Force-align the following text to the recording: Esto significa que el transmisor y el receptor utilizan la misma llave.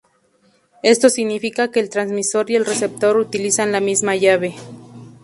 Esto 0.81 1.11
significa 1.11 1.69
que 1.69 1.79
el 1.79 1.91
transmisor 1.91 2.49
y 2.49 2.55
el 2.55 2.65
receptor 2.65 3.17
utilizan 3.17 3.71
la 3.71 3.81
misma 3.81 4.15
llave. 4.15 4.55